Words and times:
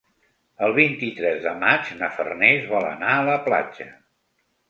El 0.67 0.71
vint-i-tres 0.77 1.37
de 1.43 1.51
maig 1.65 1.91
na 2.01 2.09
Farners 2.15 2.65
vol 2.71 2.87
anar 2.89 3.11
a 3.19 3.23
la 3.29 3.37
platja. 3.51 3.87